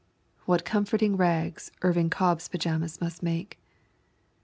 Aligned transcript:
(What 0.47 0.65
comforting 0.65 1.15
rags 1.15 1.71
Irvin 1.83 2.09
Cobb's 2.09 2.47
pajamas 2.47 2.99
must 2.99 3.21
make!) 3.21 3.59